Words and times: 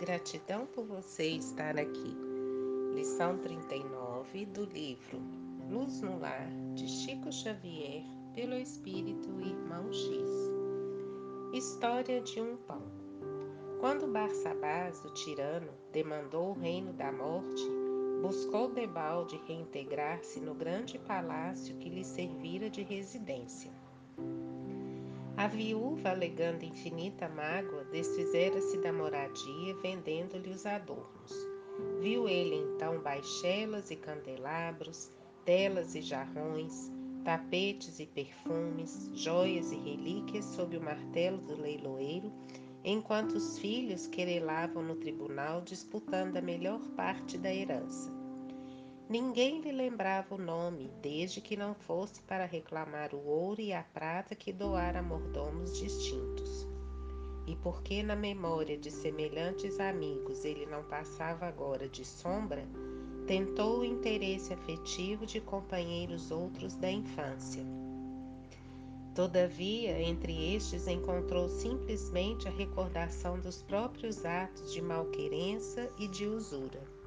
Gratidão 0.00 0.64
por 0.64 0.86
você 0.86 1.26
estar 1.26 1.78
aqui. 1.78 2.16
Lição 2.94 3.36
39 3.36 4.46
do 4.46 4.64
livro 4.64 5.20
Luz 5.68 6.00
no 6.00 6.18
Lar, 6.18 6.48
de 6.74 6.88
Chico 6.88 7.30
Xavier, 7.30 8.02
pelo 8.34 8.54
Espírito 8.54 9.28
Irmão 9.42 9.92
X. 9.92 10.10
História 11.52 12.22
de 12.22 12.40
um 12.40 12.56
pão. 12.56 12.80
Quando 13.78 14.10
Barsabás, 14.10 15.04
o 15.04 15.12
tirano, 15.12 15.70
demandou 15.92 16.52
o 16.52 16.58
reino 16.58 16.94
da 16.94 17.12
morte, 17.12 17.62
buscou 18.22 18.70
debalde 18.70 19.38
reintegrar-se 19.46 20.40
no 20.40 20.54
grande 20.54 20.98
palácio 20.98 21.76
que 21.76 21.90
lhe 21.90 22.04
servira 22.04 22.70
de 22.70 22.82
residência. 22.82 23.70
A 25.36 25.46
viúva, 25.46 26.10
alegando 26.10 26.64
infinita 26.64 27.28
mágoa, 27.28 27.84
desfizera-se 27.84 28.76
da 28.78 28.92
moradia, 28.92 29.74
vendendo-lhe 29.82 30.50
os 30.50 30.66
adornos. 30.66 31.32
Viu 32.00 32.28
ele 32.28 32.56
então 32.56 33.00
baixelas 33.00 33.90
e 33.90 33.96
candelabros, 33.96 35.10
telas 35.44 35.94
e 35.94 36.02
jarrões, 36.02 36.92
tapetes 37.24 38.00
e 38.00 38.06
perfumes, 38.06 39.10
joias 39.14 39.72
e 39.72 39.76
relíquias 39.76 40.44
sob 40.44 40.76
o 40.76 40.82
martelo 40.82 41.38
do 41.38 41.60
leiloeiro, 41.60 42.32
enquanto 42.84 43.32
os 43.32 43.58
filhos 43.58 44.06
querelavam 44.06 44.82
no 44.82 44.96
tribunal 44.96 45.60
disputando 45.60 46.36
a 46.36 46.42
melhor 46.42 46.80
parte 46.96 47.38
da 47.38 47.54
herança. 47.54 48.19
Ninguém 49.10 49.60
lhe 49.60 49.72
lembrava 49.72 50.36
o 50.36 50.38
nome, 50.38 50.88
desde 51.02 51.40
que 51.40 51.56
não 51.56 51.74
fosse 51.74 52.22
para 52.22 52.44
reclamar 52.44 53.12
o 53.12 53.26
ouro 53.26 53.60
e 53.60 53.72
a 53.72 53.82
prata 53.82 54.36
que 54.36 54.52
doara 54.52 55.02
mordomos 55.02 55.76
distintos. 55.76 56.68
E 57.44 57.56
porque 57.56 58.04
na 58.04 58.14
memória 58.14 58.78
de 58.78 58.88
semelhantes 58.88 59.80
amigos 59.80 60.44
ele 60.44 60.64
não 60.64 60.84
passava 60.84 61.44
agora 61.46 61.88
de 61.88 62.04
sombra, 62.04 62.64
tentou 63.26 63.80
o 63.80 63.84
interesse 63.84 64.54
afetivo 64.54 65.26
de 65.26 65.40
companheiros 65.40 66.30
outros 66.30 66.76
da 66.76 66.88
infância. 66.88 67.64
Todavia, 69.12 70.00
entre 70.00 70.54
estes 70.54 70.86
encontrou 70.86 71.48
simplesmente 71.48 72.46
a 72.46 72.52
recordação 72.52 73.40
dos 73.40 73.60
próprios 73.60 74.24
atos 74.24 74.72
de 74.72 74.80
malquerença 74.80 75.90
e 75.98 76.06
de 76.06 76.28
usura. 76.28 76.99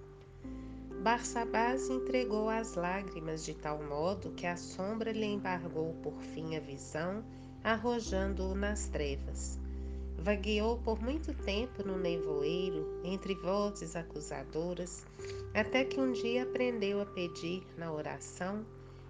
Barsabás 1.03 1.89
entregou 1.89 2.47
as 2.47 2.75
lágrimas 2.75 3.43
de 3.43 3.53
tal 3.53 3.83
modo 3.83 4.31
que 4.31 4.47
a 4.47 4.55
sombra 4.55 5.11
lhe 5.11 5.25
embargou 5.25 5.93
por 5.95 6.13
fim 6.21 6.55
a 6.55 6.61
visão, 6.61 7.25
arrojando-o 7.61 8.55
nas 8.55 8.87
trevas. 8.87 9.59
Vagueou 10.17 10.77
por 10.77 11.01
muito 11.01 11.33
tempo 11.33 11.85
no 11.85 11.97
nevoeiro, 11.97 13.01
entre 13.03 13.35
vozes 13.35 13.97
acusadoras, 13.97 15.05
até 15.53 15.83
que 15.83 15.99
um 15.99 16.13
dia 16.13 16.43
aprendeu 16.43 17.01
a 17.01 17.05
pedir 17.05 17.67
na 17.77 17.91
oração, 17.91 18.65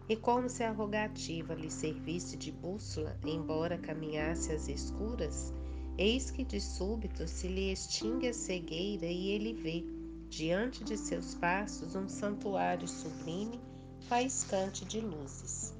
e 0.10 0.16
como 0.16 0.50
se 0.50 0.64
a 0.64 0.72
rogativa 0.72 1.54
lhe 1.54 1.70
servisse 1.70 2.36
de 2.36 2.52
bússola, 2.52 3.16
embora 3.24 3.78
caminhasse 3.78 4.52
às 4.52 4.68
escuras, 4.68 5.54
eis 5.96 6.32
que 6.32 6.44
de 6.44 6.60
súbito 6.60 7.28
se 7.28 7.48
lhe 7.48 7.72
extingue 7.72 8.30
a 8.30 8.34
cegueira 8.34 9.06
e 9.06 9.30
ele 9.30 9.54
vê 9.54 10.03
diante 10.36 10.84
de 10.84 10.98
seus 10.98 11.36
passos 11.36 11.96
um 11.96 12.10
santuário 12.10 12.88
sublime, 12.88 13.62
faiscante 14.08 14.84
de 14.84 15.00
luzes. 15.00 15.76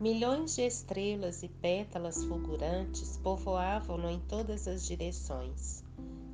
Milhões 0.00 0.56
de 0.56 0.62
estrelas 0.62 1.44
e 1.44 1.48
pétalas 1.48 2.24
fulgurantes 2.24 3.16
povoavam-no 3.18 4.10
em 4.10 4.18
todas 4.18 4.66
as 4.66 4.84
direções. 4.84 5.84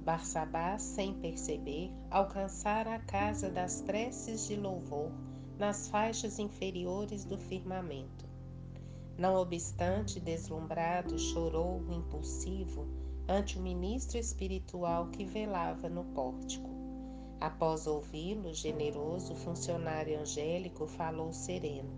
Barsabás, 0.02 0.80
sem 0.80 1.12
perceber, 1.12 1.92
alcançara 2.10 2.94
a 2.94 2.98
casa 3.00 3.50
das 3.50 3.82
preces 3.82 4.46
de 4.46 4.56
louvor 4.56 5.12
nas 5.58 5.88
faixas 5.88 6.38
inferiores 6.38 7.26
do 7.26 7.36
firmamento. 7.36 8.26
Não 9.18 9.34
obstante, 9.36 10.18
deslumbrado, 10.18 11.18
chorou 11.18 11.84
impulsivo 11.92 13.01
ante 13.32 13.58
o 13.58 13.62
ministro 13.62 14.18
espiritual 14.18 15.08
que 15.08 15.24
velava 15.24 15.88
no 15.88 16.04
pórtico. 16.04 16.68
Após 17.40 17.86
ouvi-lo, 17.86 18.52
generoso 18.52 19.34
funcionário 19.34 20.20
angélico 20.20 20.86
falou 20.86 21.32
sereno: 21.32 21.90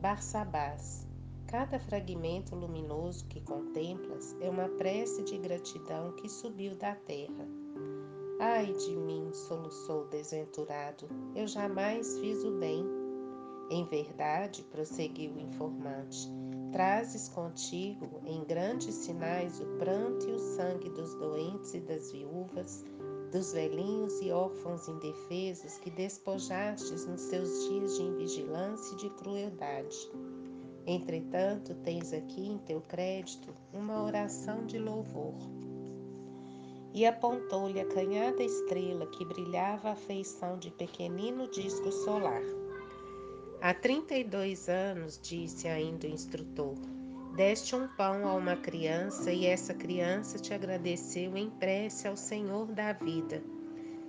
Barsabás, 0.00 1.06
cada 1.46 1.78
fragmento 1.78 2.56
luminoso 2.56 3.26
que 3.28 3.40
contemplas 3.40 4.36
é 4.40 4.50
uma 4.50 4.68
prece 4.68 5.22
de 5.22 5.38
gratidão 5.38 6.12
que 6.16 6.28
subiu 6.28 6.74
da 6.74 6.96
terra. 6.96 7.46
Ai 8.40 8.72
de 8.72 8.96
mim, 8.96 9.30
soluçou 9.32 10.02
o 10.02 10.08
desventurado, 10.08 11.08
eu 11.36 11.46
jamais 11.46 12.18
fiz 12.18 12.42
o 12.42 12.58
bem. 12.58 12.84
Em 13.70 13.84
verdade, 13.84 14.64
prosseguiu 14.64 15.32
o 15.32 15.38
informante, 15.38 16.28
Trazes 16.72 17.28
contigo 17.28 18.20
em 18.24 18.44
grandes 18.44 18.94
sinais 18.94 19.60
o 19.60 19.66
pranto 19.78 20.28
e 20.28 20.32
o 20.32 20.38
sangue 20.38 20.88
dos 20.90 21.14
doentes 21.14 21.74
e 21.74 21.80
das 21.80 22.12
viúvas, 22.12 22.84
dos 23.32 23.52
velhinhos 23.52 24.20
e 24.20 24.30
órfãos 24.30 24.86
indefesos 24.86 25.78
que 25.78 25.90
despojastes 25.90 27.06
nos 27.06 27.22
seus 27.22 27.68
dias 27.68 27.96
de 27.96 28.02
invigilância 28.02 28.94
e 28.94 28.98
de 28.98 29.10
crueldade. 29.10 30.10
Entretanto, 30.86 31.74
tens 31.82 32.12
aqui 32.12 32.48
em 32.48 32.58
teu 32.58 32.80
crédito 32.80 33.52
uma 33.72 34.04
oração 34.04 34.64
de 34.64 34.78
louvor. 34.78 35.34
E 36.94 37.04
apontou-lhe 37.04 37.80
a 37.80 37.86
canhada 37.86 38.42
estrela 38.42 39.06
que 39.06 39.24
brilhava 39.24 39.90
à 39.90 39.94
feição 39.96 40.58
de 40.58 40.70
pequenino 40.70 41.48
disco 41.48 41.90
solar. 41.92 42.42
Há 43.62 43.74
32 43.74 44.70
anos, 44.70 45.20
disse 45.22 45.68
ainda 45.68 46.06
o 46.06 46.10
instrutor, 46.10 46.74
deste 47.36 47.76
um 47.76 47.86
pão 47.88 48.26
a 48.26 48.32
uma 48.32 48.56
criança 48.56 49.30
e 49.30 49.44
essa 49.44 49.74
criança 49.74 50.38
te 50.38 50.54
agradeceu 50.54 51.36
em 51.36 51.50
prece 51.50 52.08
ao 52.08 52.16
Senhor 52.16 52.72
da 52.72 52.94
vida. 52.94 53.42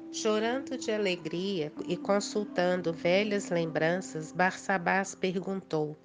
Chorando 0.10 0.78
de 0.78 0.90
alegria 0.90 1.70
e 1.86 1.98
consultando 1.98 2.94
velhas 2.94 3.50
lembranças, 3.50 4.32
Barsabás 4.32 5.16
perguntou: 5.16 5.98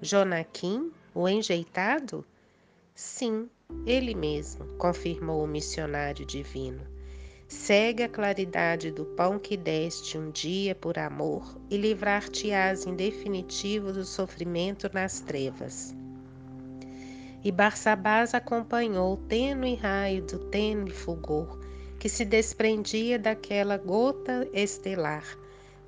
Jonaquim, 0.00 0.90
o 1.14 1.28
enjeitado? 1.28 2.24
Sim, 2.94 3.50
ele 3.84 4.14
mesmo, 4.14 4.64
confirmou 4.78 5.44
o 5.44 5.46
missionário 5.46 6.24
divino. 6.24 6.97
Segue 7.48 8.02
a 8.02 8.08
claridade 8.10 8.90
do 8.90 9.06
pão 9.06 9.38
que 9.38 9.56
deste 9.56 10.18
um 10.18 10.30
dia 10.30 10.74
por 10.74 10.98
amor 10.98 11.58
e 11.70 11.78
livrar-te-ás 11.78 12.84
em 12.84 12.94
definitivo 12.94 13.90
do 13.90 14.04
sofrimento 14.04 14.90
nas 14.92 15.20
trevas. 15.20 15.96
E 17.42 17.50
Barsabás 17.50 18.34
acompanhou 18.34 19.14
o 19.14 19.16
tênue 19.16 19.76
raio 19.76 20.26
do 20.26 20.38
tênue 20.50 20.90
fulgor 20.90 21.58
que 21.98 22.10
se 22.10 22.22
desprendia 22.22 23.18
daquela 23.18 23.78
gota 23.78 24.46
estelar, 24.52 25.24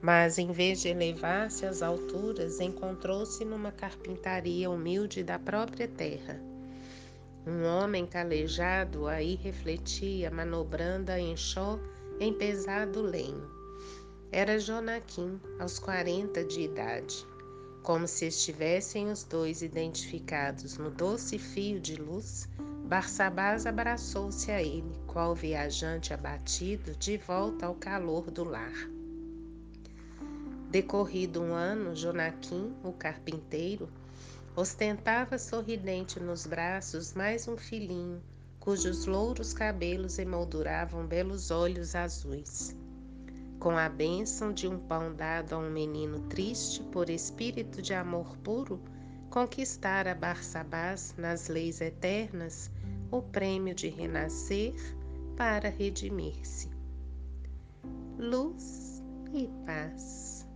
mas 0.01 0.39
em 0.39 0.51
vez 0.53 0.81
de 0.81 0.89
elevar-se 0.89 1.67
às 1.67 1.83
alturas, 1.83 2.59
encontrou-se 2.59 3.45
numa 3.45 3.71
carpintaria 3.71 4.71
humilde 4.71 5.23
da 5.23 5.39
própria 5.39 5.87
terra 5.87 6.50
um 7.47 7.65
homem 7.65 8.07
calejado 8.07 9.07
aí 9.07 9.35
refletia, 9.37 10.31
manobrando 10.31 11.11
a 11.11 11.19
enxó 11.19 11.79
em 12.19 12.33
pesado 12.33 13.01
lenho. 13.01 13.49
Era 14.31 14.59
Jonaquim, 14.61 15.41
aos 15.59 15.79
quarenta 15.79 16.45
de 16.45 16.61
idade. 16.61 17.27
Como 17.83 18.07
se 18.07 18.27
estivessem 18.27 19.11
os 19.11 19.25
dois 19.25 19.63
identificados 19.63 20.77
no 20.77 20.91
doce 20.91 21.39
fio 21.39 21.81
de 21.81 21.97
luz, 21.97 22.49
Barsabás 22.85 23.67
abraçou-se 23.67 24.51
a 24.51 24.63
ele, 24.63 24.93
qual 25.07 25.35
viajante 25.35 26.13
abatido, 26.13 26.95
de 26.97 27.17
volta 27.17 27.67
ao 27.67 27.75
calor 27.75 28.31
do 28.31 28.45
lar. 28.45 28.75
Decorrido 30.71 31.41
um 31.41 31.55
ano, 31.55 31.97
Jonaquim, 31.97 32.73
o 32.85 32.93
carpinteiro, 32.93 33.89
Ostentava 34.61 35.39
sorridente 35.39 36.21
nos 36.21 36.47
braços 36.47 37.15
mais 37.15 37.49
um 37.49 37.57
filhinho, 37.57 38.23
cujos 38.59 39.07
louros 39.07 39.55
cabelos 39.55 40.19
emolduravam 40.19 41.07
belos 41.07 41.51
olhos 41.51 41.95
azuis. 41.95 42.77
Com 43.59 43.71
a 43.71 43.89
bênção 43.89 44.53
de 44.53 44.69
um 44.69 44.79
pão 44.79 45.15
dado 45.15 45.55
a 45.55 45.59
um 45.59 45.71
menino 45.71 46.21
triste 46.29 46.83
por 46.93 47.09
espírito 47.09 47.81
de 47.81 47.95
amor 47.95 48.37
puro, 48.45 48.79
conquistara 49.31 50.15
Barsabás 50.15 51.15
nas 51.17 51.49
leis 51.49 51.81
eternas 51.81 52.71
o 53.11 53.23
prêmio 53.23 53.75
de 53.75 53.89
renascer 53.89 54.75
para 55.39 55.71
redimir-se. 55.71 56.69
Luz 58.19 59.03
e 59.33 59.49
paz. 59.65 60.47